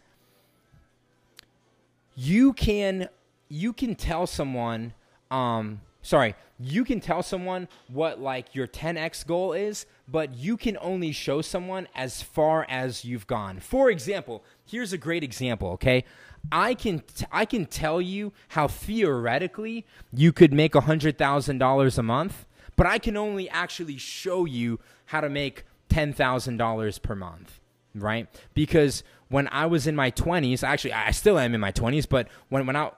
you 2.14 2.52
can 2.52 3.08
you 3.48 3.72
can 3.72 3.94
tell 3.94 4.26
someone. 4.26 4.92
Um, 5.30 5.80
sorry, 6.02 6.34
you 6.60 6.84
can 6.84 7.00
tell 7.00 7.22
someone 7.22 7.68
what 7.88 8.20
like 8.20 8.54
your 8.54 8.66
10x 8.66 9.26
goal 9.26 9.52
is, 9.52 9.86
but 10.06 10.34
you 10.34 10.56
can 10.56 10.78
only 10.80 11.12
show 11.12 11.40
someone 11.40 11.88
as 11.94 12.22
far 12.22 12.66
as 12.68 13.04
you've 13.04 13.26
gone. 13.26 13.58
For 13.58 13.90
example, 13.90 14.44
here's 14.66 14.92
a 14.92 14.98
great 14.98 15.24
example. 15.24 15.70
Okay, 15.70 16.04
I 16.52 16.74
can 16.74 17.00
t- 17.00 17.26
I 17.32 17.44
can 17.44 17.66
tell 17.66 18.00
you 18.00 18.32
how 18.48 18.68
theoretically 18.68 19.84
you 20.12 20.32
could 20.32 20.52
make 20.52 20.74
hundred 20.74 21.18
thousand 21.18 21.58
dollars 21.58 21.98
a 21.98 22.02
month, 22.02 22.46
but 22.76 22.86
I 22.86 22.98
can 22.98 23.16
only 23.16 23.48
actually 23.48 23.96
show 23.96 24.44
you 24.44 24.80
how 25.06 25.20
to 25.20 25.28
make 25.28 25.64
ten 25.88 26.12
thousand 26.12 26.56
dollars 26.56 26.98
per 26.98 27.14
month, 27.14 27.60
right? 27.94 28.28
Because 28.54 29.02
when 29.28 29.48
I 29.48 29.66
was 29.66 29.86
in 29.86 29.96
my 29.96 30.10
twenties, 30.10 30.62
actually 30.62 30.92
I 30.92 31.10
still 31.10 31.38
am 31.38 31.54
in 31.54 31.60
my 31.60 31.70
twenties, 31.70 32.06
but 32.06 32.28
when 32.48 32.66
when 32.66 32.76
I, 32.76 32.90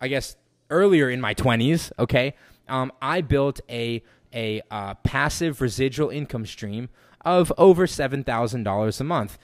I 0.00 0.08
guess 0.08 0.36
earlier 0.70 1.10
in 1.10 1.20
my 1.20 1.34
twenties, 1.34 1.92
okay, 1.98 2.34
um, 2.68 2.92
I 3.02 3.20
built 3.20 3.60
a 3.68 4.02
a 4.32 4.62
uh, 4.70 4.94
passive 4.94 5.60
residual 5.60 6.08
income 6.10 6.46
stream 6.46 6.88
of 7.22 7.52
over 7.58 7.86
seven 7.86 8.24
thousand 8.24 8.62
dollars 8.62 9.00
a 9.00 9.04
month. 9.04 9.38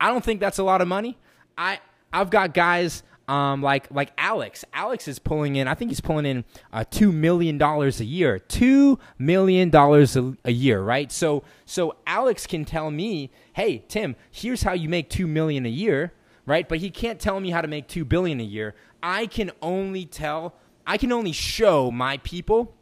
I 0.00 0.08
don't 0.08 0.24
think 0.24 0.40
that's 0.40 0.58
a 0.58 0.62
lot 0.62 0.80
of 0.80 0.88
money. 0.88 1.18
I 1.56 1.80
I've 2.12 2.30
got 2.30 2.54
guys 2.54 3.02
um, 3.28 3.62
like 3.62 3.88
like 3.90 4.10
Alex. 4.16 4.64
Alex 4.72 5.06
is 5.06 5.18
pulling 5.18 5.56
in. 5.56 5.68
I 5.68 5.74
think 5.74 5.90
he's 5.90 6.00
pulling 6.00 6.24
in 6.24 6.44
uh, 6.72 6.84
two 6.90 7.12
million 7.12 7.58
dollars 7.58 8.00
a 8.00 8.04
year. 8.04 8.38
Two 8.38 8.98
million 9.18 9.68
dollars 9.68 10.16
a 10.16 10.50
year, 10.50 10.80
right? 10.80 11.12
So 11.12 11.44
so 11.66 11.96
Alex 12.06 12.46
can 12.46 12.64
tell 12.64 12.90
me, 12.90 13.30
hey 13.52 13.84
Tim, 13.88 14.16
here's 14.30 14.62
how 14.62 14.72
you 14.72 14.88
make 14.88 15.10
two 15.10 15.26
million 15.26 15.66
a 15.66 15.70
year, 15.70 16.14
right? 16.46 16.66
But 16.66 16.78
he 16.78 16.90
can't 16.90 17.20
tell 17.20 17.38
me 17.38 17.50
how 17.50 17.60
to 17.60 17.68
make 17.68 17.86
two 17.86 18.04
billion 18.06 18.40
a 18.40 18.44
year. 18.44 18.74
I 19.02 19.26
can 19.26 19.50
only 19.60 20.06
tell. 20.06 20.54
I 20.86 20.96
can 20.96 21.12
only 21.12 21.32
show 21.32 21.90
my 21.90 22.16
people 22.18 22.74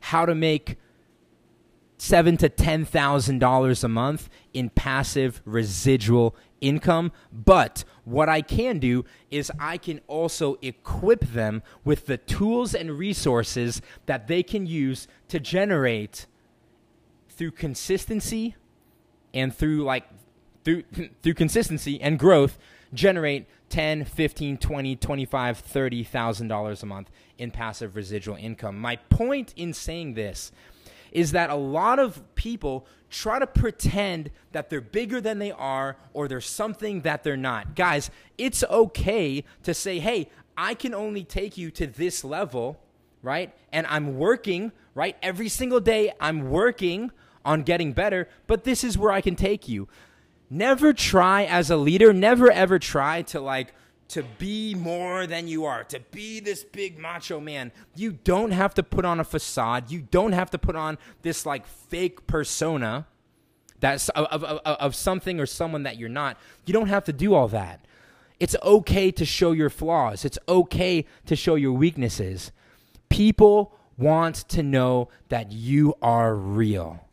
how 0.00 0.26
to 0.26 0.34
make 0.34 0.76
seven 1.96 2.36
to 2.36 2.50
ten 2.50 2.84
thousand 2.84 3.38
dollars 3.38 3.82
a 3.82 3.88
month 3.88 4.28
in 4.52 4.68
passive 4.68 5.40
residual 5.46 6.36
income. 6.60 7.10
But 7.32 7.84
what 8.06 8.28
I 8.28 8.40
can 8.40 8.78
do 8.78 9.04
is 9.32 9.50
I 9.58 9.78
can 9.78 10.00
also 10.06 10.58
equip 10.62 11.20
them 11.20 11.62
with 11.84 12.06
the 12.06 12.16
tools 12.16 12.72
and 12.72 12.92
resources 12.92 13.82
that 14.06 14.28
they 14.28 14.44
can 14.44 14.64
use 14.64 15.08
to 15.28 15.40
generate 15.40 16.26
through 17.28 17.50
consistency 17.50 18.54
and 19.34 19.54
through 19.54 19.82
like 19.82 20.04
through 20.64 20.84
through 21.22 21.34
consistency 21.34 22.00
and 22.00 22.16
growth 22.16 22.58
generate 22.94 23.46
10 23.70 24.04
15 24.04 24.56
20 24.58 24.96
25 24.96 25.58
30,000 25.58 26.48
dollars 26.48 26.84
a 26.84 26.86
month 26.86 27.10
in 27.38 27.50
passive 27.50 27.96
residual 27.96 28.36
income. 28.36 28.78
My 28.78 28.96
point 28.96 29.52
in 29.56 29.72
saying 29.72 30.14
this 30.14 30.52
is 31.12 31.32
that 31.32 31.50
a 31.50 31.54
lot 31.54 31.98
of 31.98 32.22
people 32.34 32.86
try 33.10 33.38
to 33.38 33.46
pretend 33.46 34.30
that 34.52 34.68
they're 34.68 34.80
bigger 34.80 35.20
than 35.20 35.38
they 35.38 35.52
are 35.52 35.96
or 36.12 36.28
they're 36.28 36.40
something 36.40 37.02
that 37.02 37.22
they're 37.22 37.36
not. 37.36 37.74
Guys, 37.74 38.10
it's 38.36 38.64
okay 38.64 39.44
to 39.62 39.72
say, 39.72 39.98
hey, 39.98 40.28
I 40.56 40.74
can 40.74 40.94
only 40.94 41.24
take 41.24 41.56
you 41.56 41.70
to 41.72 41.86
this 41.86 42.24
level, 42.24 42.80
right? 43.22 43.54
And 43.72 43.86
I'm 43.88 44.18
working, 44.18 44.72
right? 44.94 45.16
Every 45.22 45.48
single 45.48 45.80
day, 45.80 46.12
I'm 46.20 46.50
working 46.50 47.10
on 47.44 47.62
getting 47.62 47.92
better, 47.92 48.28
but 48.46 48.64
this 48.64 48.82
is 48.82 48.98
where 48.98 49.12
I 49.12 49.20
can 49.20 49.36
take 49.36 49.68
you. 49.68 49.88
Never 50.50 50.92
try 50.92 51.44
as 51.44 51.70
a 51.70 51.76
leader, 51.76 52.12
never 52.12 52.50
ever 52.50 52.78
try 52.78 53.22
to 53.22 53.40
like, 53.40 53.74
to 54.08 54.22
be 54.38 54.74
more 54.74 55.26
than 55.26 55.48
you 55.48 55.64
are, 55.64 55.84
to 55.84 56.00
be 56.10 56.40
this 56.40 56.62
big 56.62 56.98
macho 56.98 57.40
man. 57.40 57.72
You 57.94 58.12
don't 58.12 58.52
have 58.52 58.74
to 58.74 58.82
put 58.82 59.04
on 59.04 59.20
a 59.20 59.24
facade. 59.24 59.90
You 59.90 60.02
don't 60.10 60.32
have 60.32 60.50
to 60.50 60.58
put 60.58 60.76
on 60.76 60.98
this 61.22 61.44
like 61.44 61.66
fake 61.66 62.26
persona 62.26 63.06
that's 63.80 64.08
of, 64.10 64.26
of, 64.26 64.44
of, 64.44 64.60
of 64.64 64.94
something 64.94 65.40
or 65.40 65.46
someone 65.46 65.82
that 65.82 65.96
you're 65.96 66.08
not. 66.08 66.38
You 66.64 66.72
don't 66.72 66.88
have 66.88 67.04
to 67.04 67.12
do 67.12 67.34
all 67.34 67.48
that. 67.48 67.84
It's 68.38 68.56
okay 68.62 69.10
to 69.12 69.24
show 69.24 69.52
your 69.52 69.70
flaws. 69.70 70.24
It's 70.24 70.38
okay 70.48 71.04
to 71.26 71.36
show 71.36 71.54
your 71.54 71.72
weaknesses. 71.72 72.52
People 73.08 73.74
want 73.96 74.36
to 74.48 74.62
know 74.62 75.08
that 75.28 75.52
you 75.52 75.94
are 76.02 76.34
real. 76.34 77.05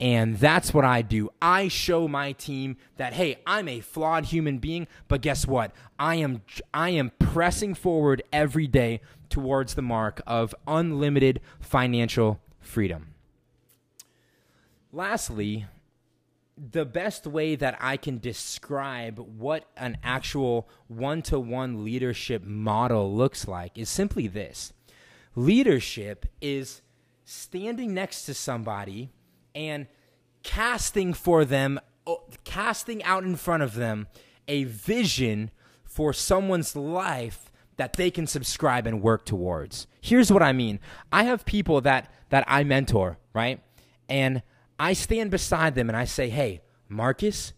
And 0.00 0.38
that's 0.38 0.72
what 0.72 0.84
I 0.84 1.02
do. 1.02 1.28
I 1.42 1.68
show 1.68 2.08
my 2.08 2.32
team 2.32 2.78
that 2.96 3.12
hey, 3.12 3.36
I'm 3.46 3.68
a 3.68 3.80
flawed 3.80 4.26
human 4.26 4.58
being, 4.58 4.88
but 5.08 5.20
guess 5.20 5.46
what? 5.46 5.72
I 5.98 6.16
am 6.16 6.42
I 6.72 6.90
am 6.90 7.12
pressing 7.18 7.74
forward 7.74 8.22
every 8.32 8.66
day 8.66 9.02
towards 9.28 9.74
the 9.74 9.82
mark 9.82 10.22
of 10.26 10.54
unlimited 10.66 11.40
financial 11.60 12.40
freedom. 12.60 13.08
Lastly, 14.90 15.66
the 16.56 16.84
best 16.84 17.26
way 17.26 17.54
that 17.54 17.76
I 17.80 17.96
can 17.96 18.18
describe 18.18 19.18
what 19.18 19.66
an 19.76 19.98
actual 20.02 20.68
one 20.88 21.22
to 21.22 21.38
one 21.38 21.84
leadership 21.84 22.42
model 22.42 23.14
looks 23.14 23.46
like 23.46 23.78
is 23.78 23.88
simply 23.88 24.26
this 24.26 24.72
leadership 25.36 26.26
is 26.40 26.82
standing 27.24 27.94
next 27.94 28.24
to 28.24 28.34
somebody 28.34 29.10
and 29.54 29.86
casting 30.42 31.12
for 31.12 31.44
them, 31.44 31.80
oh, 32.06 32.24
casting 32.44 33.02
out 33.04 33.24
in 33.24 33.36
front 33.36 33.62
of 33.62 33.74
them 33.74 34.08
a 34.48 34.64
vision 34.64 35.50
for 35.84 36.12
someone's 36.12 36.74
life 36.76 37.50
that 37.76 37.94
they 37.94 38.10
can 38.10 38.26
subscribe 38.26 38.86
and 38.86 39.02
work 39.02 39.24
towards. 39.24 39.86
Here's 40.00 40.32
what 40.32 40.42
I 40.42 40.52
mean. 40.52 40.80
I 41.10 41.24
have 41.24 41.44
people 41.44 41.80
that 41.82 42.12
that 42.28 42.44
I 42.46 42.62
mentor, 42.62 43.18
right? 43.32 43.60
And 44.08 44.42
I 44.78 44.92
stand 44.92 45.30
beside 45.30 45.74
them 45.74 45.88
and 45.88 45.96
I 45.96 46.04
say, 46.04 46.28
"Hey, 46.28 46.62
Marcus, 46.88 47.52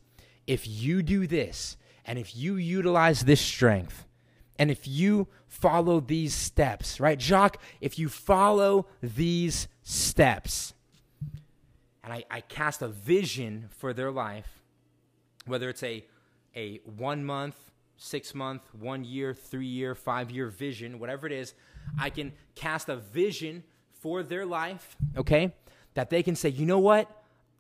if 0.46 0.66
you 0.66 1.02
do 1.02 1.26
this 1.26 1.76
and 2.04 2.18
if 2.18 2.36
you 2.36 2.56
utilize 2.56 3.22
this 3.22 3.40
strength, 3.40 4.06
and 4.58 4.70
if 4.70 4.86
you 4.86 5.28
follow 5.48 6.00
these 6.00 6.34
steps, 6.34 7.00
right? 7.00 7.20
Jacques, 7.20 7.60
if 7.80 7.98
you 7.98 8.08
follow 8.08 8.86
these 9.02 9.68
steps, 9.82 10.74
and 12.04 12.12
I, 12.12 12.24
I 12.30 12.40
cast 12.40 12.82
a 12.82 12.88
vision 12.88 13.68
for 13.78 13.92
their 13.92 14.10
life, 14.10 14.62
whether 15.46 15.68
it's 15.68 15.82
a, 15.82 16.04
a 16.56 16.78
one 16.84 17.24
month, 17.24 17.56
six 17.96 18.34
month, 18.34 18.62
one 18.78 19.04
year, 19.04 19.34
three 19.34 19.66
year, 19.66 19.94
five 19.94 20.30
year 20.30 20.48
vision, 20.48 20.98
whatever 20.98 21.26
it 21.26 21.32
is, 21.32 21.54
I 21.98 22.10
can 22.10 22.32
cast 22.54 22.88
a 22.88 22.96
vision 22.96 23.64
for 24.00 24.22
their 24.22 24.44
life, 24.44 24.96
okay? 25.16 25.52
That 25.94 26.10
they 26.10 26.22
can 26.22 26.34
say, 26.34 26.48
you 26.48 26.66
know 26.66 26.78
what? 26.78 27.08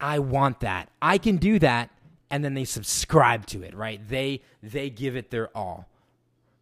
I 0.00 0.18
want 0.18 0.60
that. 0.60 0.88
I 1.00 1.18
can 1.18 1.36
do 1.36 1.58
that. 1.60 1.90
And 2.30 2.44
then 2.44 2.54
they 2.54 2.64
subscribe 2.64 3.46
to 3.46 3.62
it, 3.62 3.74
right? 3.74 4.00
They 4.08 4.40
they 4.62 4.88
give 4.88 5.16
it 5.16 5.30
their 5.30 5.48
all 5.56 5.88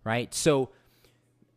right? 0.05 0.35
So 0.35 0.71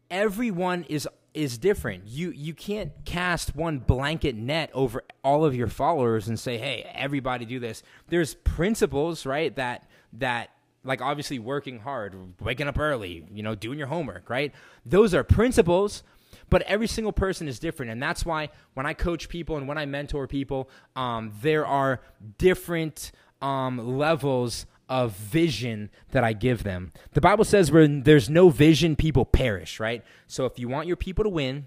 everyone 0.10 0.84
is 0.90 1.08
is 1.34 1.58
different. 1.58 2.08
You 2.08 2.32
you 2.32 2.54
can't 2.54 2.92
cast 3.06 3.56
one 3.56 3.80
blanket 3.80 4.36
net 4.36 4.70
over 4.74 5.04
all 5.24 5.46
of 5.46 5.56
your 5.56 5.68
followers 5.68 6.28
and 6.28 6.40
say, 6.40 6.58
"Hey, 6.58 6.90
everybody 6.94 7.46
do 7.46 7.60
this." 7.60 7.84
There's 8.08 8.36
principles, 8.36 9.26
right? 9.26 9.56
That 9.56 9.90
that 10.14 10.50
like 10.84 11.02
obviously 11.02 11.40
working 11.40 11.80
hard, 11.80 12.16
waking 12.42 12.68
up 12.68 12.78
early, 12.78 13.26
you 13.34 13.42
know, 13.42 13.56
doing 13.56 13.78
your 13.78 13.88
homework, 13.88 14.30
right? 14.30 14.54
Those 14.86 15.14
are 15.14 15.24
principles, 15.24 16.04
but 16.50 16.62
every 16.64 16.88
single 16.88 17.14
person 17.14 17.48
is 17.48 17.58
different, 17.58 17.92
and 17.92 18.02
that's 18.02 18.26
why 18.26 18.50
when 18.74 18.86
I 18.86 18.94
coach 18.94 19.30
people 19.30 19.58
and 19.58 19.68
when 19.68 19.78
I 19.78 19.86
mentor 19.86 20.28
people, 20.28 20.70
um, 20.96 21.34
there 21.42 21.66
are 21.66 22.02
different 22.38 23.12
um, 23.42 23.98
levels 23.98 24.66
of 24.94 25.14
vision 25.14 25.90
that 26.12 26.24
I 26.24 26.34
give 26.34 26.62
them. 26.62 26.92
The 27.14 27.22
Bible 27.22 27.46
says 27.46 27.72
where 27.72 27.88
there's 27.88 28.30
no 28.30 28.50
vision, 28.50 28.96
people 28.96 29.26
perish, 29.26 29.80
right? 29.80 30.04
So 30.28 30.46
if 30.46 30.60
you 30.60 30.68
want 30.68 30.86
your 30.86 30.98
people 30.98 31.24
to 31.24 31.32
win, 31.32 31.66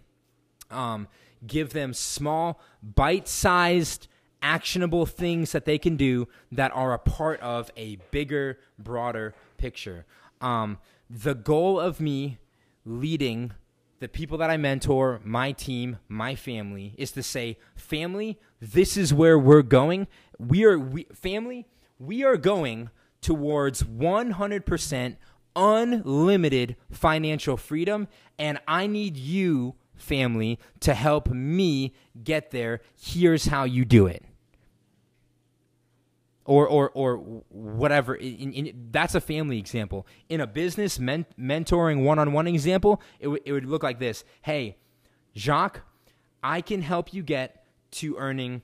um, 0.70 1.08
give 1.44 1.72
them 1.72 1.92
small, 1.92 2.60
bite 2.80 3.26
sized, 3.26 4.06
actionable 4.42 5.06
things 5.06 5.50
that 5.50 5.64
they 5.64 5.76
can 5.76 5.96
do 5.96 6.28
that 6.52 6.70
are 6.72 6.94
a 6.94 7.00
part 7.00 7.40
of 7.40 7.68
a 7.76 7.96
bigger, 8.12 8.60
broader 8.78 9.34
picture. 9.58 10.06
Um, 10.40 10.78
the 11.10 11.34
goal 11.34 11.80
of 11.80 11.98
me 12.00 12.38
leading 12.84 13.54
the 13.98 14.08
people 14.08 14.38
that 14.38 14.50
I 14.50 14.56
mentor, 14.56 15.20
my 15.24 15.50
team, 15.50 15.98
my 16.06 16.36
family, 16.36 16.94
is 16.96 17.10
to 17.12 17.24
say, 17.24 17.58
family, 17.74 18.38
this 18.60 18.96
is 18.96 19.12
where 19.12 19.36
we're 19.36 19.62
going. 19.62 20.06
We 20.38 20.62
are, 20.62 20.78
we, 20.78 21.08
family, 21.12 21.66
we 21.98 22.22
are 22.22 22.36
going 22.36 22.90
towards 23.20 23.82
100% 23.82 25.16
unlimited 25.56 26.76
financial 26.90 27.56
freedom. 27.56 28.06
And 28.38 28.60
I 28.68 28.86
need 28.86 29.16
you, 29.16 29.74
family, 29.96 30.60
to 30.80 30.94
help 30.94 31.28
me 31.28 31.94
get 32.22 32.50
there. 32.50 32.80
Here's 33.00 33.46
how 33.46 33.64
you 33.64 33.84
do 33.84 34.06
it. 34.06 34.24
Or, 36.44 36.68
or, 36.68 36.90
or 36.90 37.16
whatever. 37.48 38.14
In, 38.14 38.52
in, 38.52 38.88
that's 38.92 39.16
a 39.16 39.20
family 39.20 39.58
example. 39.58 40.06
In 40.28 40.40
a 40.40 40.46
business 40.46 41.00
men, 41.00 41.26
mentoring 41.36 42.04
one 42.04 42.20
on 42.20 42.32
one 42.32 42.46
example, 42.46 43.02
it, 43.18 43.24
w- 43.24 43.42
it 43.44 43.50
would 43.50 43.64
look 43.64 43.82
like 43.82 43.98
this 43.98 44.22
Hey, 44.42 44.76
Jacques, 45.34 45.80
I 46.44 46.60
can 46.60 46.82
help 46.82 47.12
you 47.12 47.24
get 47.24 47.64
to 47.92 48.16
earning 48.16 48.62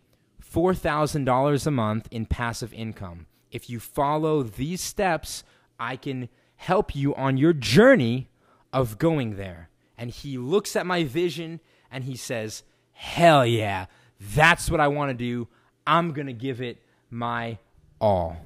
$4,000 0.49 1.67
a 1.67 1.71
month 1.73 2.07
in 2.13 2.27
passive 2.27 2.73
income 2.73 3.27
if 3.53 3.69
you 3.71 3.79
follow 3.79 4.43
these 4.43 4.81
steps, 4.81 5.45
I 5.79 5.97
can 5.97 6.29
help 6.57 6.97
you 6.97 7.15
on 7.15 7.37
your 7.37 7.53
journey 7.53 8.29
of 8.73 8.99
going 8.99 9.37
there. 9.37 9.69
And 9.97 10.11
he 10.11 10.39
looks 10.39 10.75
at 10.75 10.87
my 10.87 11.05
vision 11.05 11.61
and 11.91 12.05
he 12.05 12.17
says, 12.17 12.65
Hell 12.93 13.45
yeah, 13.45 13.87
that's 14.19 14.71
what 14.71 14.81
I 14.81 14.89
want 14.89 15.11
to 15.11 15.15
do. 15.15 15.49
I'm 15.87 16.13
going 16.13 16.29
to 16.29 16.33
give 16.33 16.63
it 16.63 16.83
my 17.11 17.59
all. 18.01 18.37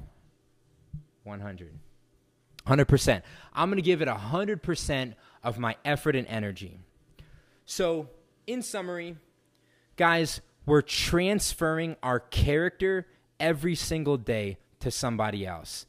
100. 1.25 1.79
100%. 2.67 3.23
I'm 3.53 3.69
going 3.69 3.77
to 3.77 3.83
give 3.83 4.03
it 4.03 4.09
100% 4.09 5.15
of 5.45 5.59
my 5.59 5.77
effort 5.85 6.17
and 6.17 6.27
energy. 6.27 6.81
So, 7.65 8.09
in 8.47 8.63
summary, 8.63 9.17
guys, 9.97 10.41
we're 10.65 10.83
transferring 10.83 11.97
our 12.03 12.19
character 12.19 13.07
every 13.39 13.75
single 13.75 14.17
day 14.17 14.59
to 14.81 14.91
somebody 14.91 15.47
else. 15.47 15.87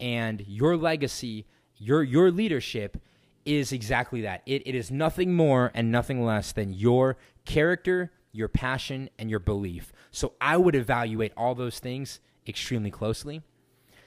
And 0.00 0.44
your 0.46 0.76
legacy, 0.76 1.46
your 1.76 2.02
your 2.02 2.30
leadership 2.30 2.98
is 3.44 3.72
exactly 3.72 4.20
that. 4.22 4.42
It, 4.46 4.62
it 4.66 4.74
is 4.74 4.90
nothing 4.90 5.34
more 5.34 5.70
and 5.74 5.90
nothing 5.90 6.24
less 6.24 6.52
than 6.52 6.72
your 6.72 7.16
character, 7.44 8.12
your 8.30 8.48
passion, 8.48 9.08
and 9.18 9.30
your 9.30 9.38
belief. 9.40 9.92
So 10.10 10.34
I 10.40 10.56
would 10.56 10.74
evaluate 10.74 11.32
all 11.36 11.54
those 11.54 11.78
things 11.78 12.20
extremely 12.46 12.90
closely. 12.90 13.42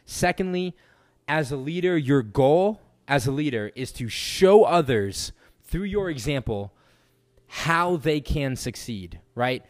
Secondly, 0.05 0.75
as 1.27 1.51
a 1.51 1.57
leader, 1.57 1.97
your 1.97 2.21
goal 2.21 2.81
as 3.07 3.25
a 3.25 3.31
leader 3.31 3.71
is 3.75 3.91
to 3.93 4.07
show 4.09 4.63
others 4.63 5.31
through 5.63 5.83
your 5.83 6.09
example 6.09 6.73
how 7.47 7.97
they 7.97 8.21
can 8.21 8.55
succeed, 8.55 9.19
right? 9.35 9.65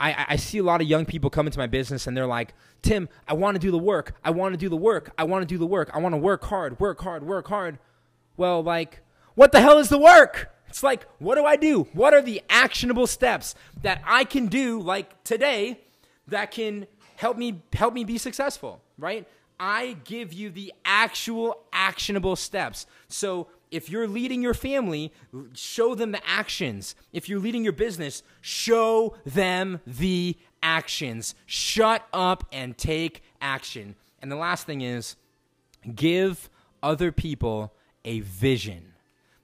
I, 0.00 0.26
I 0.28 0.36
see 0.36 0.58
a 0.58 0.62
lot 0.62 0.80
of 0.80 0.86
young 0.86 1.04
people 1.04 1.28
come 1.28 1.46
into 1.46 1.58
my 1.58 1.66
business 1.66 2.06
and 2.06 2.16
they're 2.16 2.26
like, 2.26 2.54
Tim, 2.82 3.08
I 3.26 3.34
want 3.34 3.56
to 3.56 3.58
do 3.58 3.70
the 3.70 3.78
work. 3.78 4.14
I 4.24 4.30
want 4.30 4.52
to 4.52 4.56
do 4.56 4.68
the 4.68 4.76
work. 4.76 5.12
I 5.18 5.24
want 5.24 5.42
to 5.42 5.46
do 5.46 5.58
the 5.58 5.66
work. 5.66 5.90
I 5.92 5.98
want 5.98 6.12
to 6.12 6.18
work 6.18 6.44
hard, 6.44 6.78
work 6.78 7.00
hard, 7.00 7.24
work 7.24 7.48
hard. 7.48 7.78
Well, 8.36 8.62
like, 8.62 9.00
what 9.34 9.52
the 9.52 9.60
hell 9.60 9.78
is 9.78 9.88
the 9.88 9.98
work? 9.98 10.54
It's 10.68 10.82
like, 10.82 11.06
what 11.18 11.34
do 11.34 11.44
I 11.44 11.56
do? 11.56 11.88
What 11.92 12.14
are 12.14 12.22
the 12.22 12.42
actionable 12.48 13.06
steps 13.06 13.54
that 13.82 14.02
I 14.04 14.24
can 14.24 14.46
do 14.46 14.80
like 14.80 15.24
today 15.24 15.80
that 16.28 16.50
can 16.50 16.86
help 17.16 17.36
me 17.36 17.62
help 17.72 17.94
me 17.94 18.04
be 18.04 18.18
successful, 18.18 18.80
right? 18.98 19.26
I 19.58 19.96
give 20.04 20.32
you 20.32 20.50
the 20.50 20.72
actual 20.84 21.64
actionable 21.72 22.36
steps. 22.36 22.86
So 23.08 23.48
if 23.70 23.90
you're 23.90 24.08
leading 24.08 24.42
your 24.42 24.54
family, 24.54 25.12
show 25.52 25.94
them 25.94 26.12
the 26.12 26.26
actions. 26.28 26.94
If 27.12 27.28
you're 27.28 27.40
leading 27.40 27.64
your 27.64 27.72
business, 27.72 28.22
show 28.40 29.16
them 29.24 29.80
the 29.86 30.36
actions. 30.62 31.34
Shut 31.46 32.06
up 32.12 32.44
and 32.52 32.76
take 32.76 33.22
action. 33.40 33.94
And 34.20 34.30
the 34.30 34.36
last 34.36 34.66
thing 34.66 34.80
is 34.80 35.16
give 35.94 36.50
other 36.82 37.12
people 37.12 37.72
a 38.04 38.20
vision. 38.20 38.94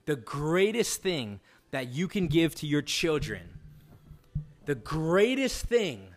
The 0.07 0.17
greatest 0.17 1.03
thing 1.03 1.41
that 1.71 1.89
you 1.89 2.09
can 2.09 2.27
give 2.27 2.55
to 2.57 2.67
your 2.67 2.83
children, 2.83 3.43
the 4.65 4.75
greatest 4.75 5.67
thing 5.67 6.09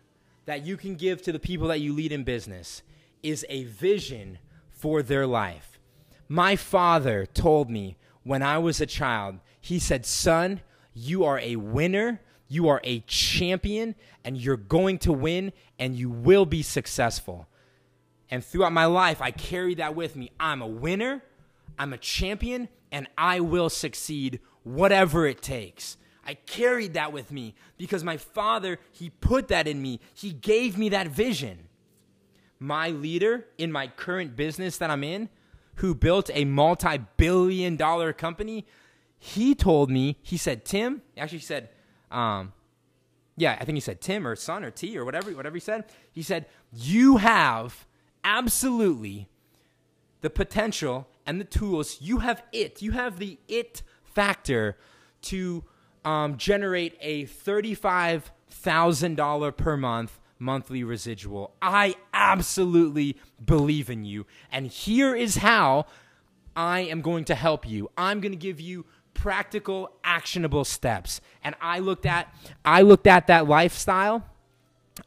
that 0.46 0.66
you 0.66 0.78
can 0.78 0.96
give 0.96 1.22
to 1.24 1.32
the 1.32 1.40
people 1.40 1.68
that 1.68 1.82
you 1.82 1.94
lead 1.94 2.12
in 2.12 2.24
business 2.24 2.82
is 3.24 3.46
a 3.50 3.66
vision 3.66 4.40
for 4.70 5.02
their 5.02 5.26
life. 5.26 5.77
My 6.28 6.56
father 6.56 7.26
told 7.26 7.70
me 7.70 7.98
when 8.24 8.44
I 8.44 8.58
was 8.58 8.82
a 8.82 8.86
child, 8.86 9.40
he 9.62 9.80
said, 9.80 10.06
Son, 10.06 10.62
you 10.94 11.24
are 11.24 11.40
a 11.40 11.56
winner, 11.56 12.22
you 12.48 12.68
are 12.68 12.82
a 12.84 13.00
champion, 13.02 13.96
and 14.24 14.38
you're 14.38 14.58
going 14.58 15.00
to 15.00 15.14
win, 15.14 15.54
and 15.80 15.96
you 15.96 16.10
will 16.10 16.46
be 16.46 16.62
successful. 16.62 17.48
And 18.30 18.44
throughout 18.44 18.74
my 18.74 18.86
life, 18.86 19.22
I 19.22 19.32
carry 19.32 19.76
that 19.76 19.96
with 19.96 20.16
me. 20.16 20.32
I'm 20.40 20.62
a 20.62 20.68
winner, 20.68 21.24
I'm 21.80 21.94
a 21.94 21.98
champion, 21.98 22.68
and 22.92 23.08
I 23.18 23.40
will 23.40 23.70
succeed 23.70 24.40
whatever 24.64 25.26
it 25.26 25.42
takes. 25.42 25.98
I 26.26 26.34
carried 26.34 26.96
that 26.96 27.14
with 27.14 27.32
me 27.32 27.56
because 27.78 28.04
my 28.04 28.18
father, 28.18 28.80
he 28.92 29.10
put 29.10 29.48
that 29.48 29.66
in 29.66 29.82
me. 29.82 30.02
He 30.14 30.32
gave 30.32 30.78
me 30.78 30.90
that 30.90 31.08
vision. 31.08 31.70
My 32.60 32.90
leader 32.90 33.46
in 33.58 33.72
my 33.72 33.88
current 33.88 34.36
business 34.36 34.78
that 34.80 34.90
I'm 34.90 35.06
in, 35.06 35.30
who 35.78 35.96
built 35.96 36.30
a 36.34 36.46
multi 36.46 37.00
billion 37.18 37.76
dollar 37.76 38.14
company, 38.14 38.66
he 39.18 39.56
told 39.56 39.90
me, 39.90 40.20
he 40.22 40.38
said, 40.38 40.64
Tim, 40.66 41.02
actually, 41.18 41.40
he 41.40 41.46
said, 41.46 41.70
um, 42.12 42.54
yeah, 43.36 43.58
I 43.60 43.66
think 43.66 43.76
he 43.76 43.82
said 43.82 44.00
Tim 44.02 44.28
or 44.28 44.36
son 44.36 44.64
or 44.64 44.70
T 44.72 44.98
or 44.98 45.06
whatever, 45.06 45.30
whatever 45.32 45.56
he 45.56 45.60
said. 45.60 45.86
He 46.12 46.24
said, 46.24 46.48
You 46.74 47.18
have 47.18 47.86
absolutely 48.24 49.30
the 50.22 50.32
potential 50.32 51.08
and 51.26 51.40
the 51.40 51.46
tools. 51.46 51.98
You 52.02 52.18
have 52.20 52.44
it. 52.52 52.82
You 52.82 52.92
have 52.92 53.20
the 53.20 53.38
it 53.48 53.84
factor 54.04 54.78
to 55.24 55.64
um, 56.04 56.38
generate 56.38 56.98
a 57.00 57.26
$35,000 57.26 59.58
per 59.58 59.78
month 59.78 60.20
monthly 60.40 60.84
residual. 60.84 61.54
I 61.62 61.96
absolutely 62.18 63.16
believe 63.46 63.90
in 63.90 64.04
you. 64.04 64.26
And 64.52 64.68
here 64.68 65.16
is 65.16 65.38
how 65.38 65.86
I 66.56 66.82
am 66.82 67.02
going 67.02 67.24
to 67.26 67.36
help 67.36 67.68
you. 67.68 67.90
I'm 67.96 68.20
going 68.20 68.32
to 68.32 68.38
give 68.38 68.60
you 68.60 68.86
practical 69.14 69.92
actionable 70.04 70.66
steps. 70.66 71.22
And 71.44 71.56
I 71.62 71.80
looked 71.80 72.06
at 72.06 72.34
I 72.66 72.82
looked 72.82 73.08
at 73.08 73.28
that 73.28 73.48
lifestyle 73.48 74.26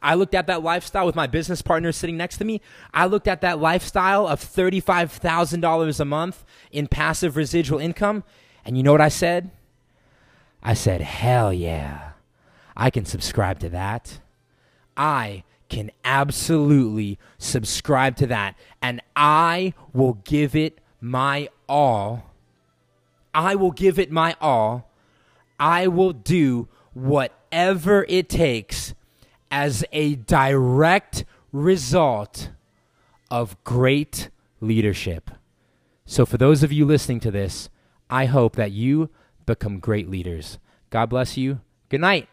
I 0.01 0.15
looked 0.15 0.35
at 0.35 0.47
that 0.47 0.63
lifestyle 0.63 1.05
with 1.05 1.15
my 1.15 1.27
business 1.27 1.61
partner 1.61 1.91
sitting 1.91 2.17
next 2.17 2.37
to 2.37 2.45
me. 2.45 2.61
I 2.93 3.05
looked 3.05 3.27
at 3.27 3.41
that 3.41 3.59
lifestyle 3.59 4.27
of 4.27 4.39
$35,000 4.39 5.99
a 5.99 6.05
month 6.05 6.45
in 6.71 6.87
passive 6.87 7.35
residual 7.35 7.79
income. 7.79 8.23
And 8.63 8.77
you 8.77 8.83
know 8.83 8.91
what 8.91 9.01
I 9.01 9.09
said? 9.09 9.51
I 10.63 10.75
said, 10.75 11.01
hell 11.01 11.51
yeah, 11.51 12.11
I 12.77 12.89
can 12.89 13.05
subscribe 13.05 13.59
to 13.59 13.69
that. 13.69 14.19
I 14.95 15.43
can 15.71 15.89
absolutely 16.03 17.17
subscribe 17.37 18.17
to 18.17 18.27
that. 18.27 18.55
And 18.81 19.01
I 19.15 19.73
will 19.93 20.15
give 20.25 20.53
it 20.53 20.79
my 20.99 21.47
all. 21.69 22.29
I 23.33 23.55
will 23.55 23.71
give 23.71 23.97
it 23.97 24.11
my 24.11 24.35
all. 24.41 24.91
I 25.57 25.87
will 25.87 26.11
do 26.11 26.67
whatever 26.93 28.05
it 28.09 28.27
takes 28.27 28.93
as 29.49 29.85
a 29.93 30.15
direct 30.15 31.23
result 31.53 32.49
of 33.29 33.61
great 33.63 34.29
leadership. 34.59 35.31
So, 36.05 36.25
for 36.25 36.37
those 36.37 36.63
of 36.63 36.73
you 36.73 36.85
listening 36.85 37.21
to 37.21 37.31
this, 37.31 37.69
I 38.09 38.25
hope 38.25 38.57
that 38.57 38.71
you 38.73 39.09
become 39.45 39.79
great 39.79 40.09
leaders. 40.09 40.59
God 40.89 41.05
bless 41.05 41.37
you. 41.37 41.61
Good 41.87 42.01
night. 42.01 42.27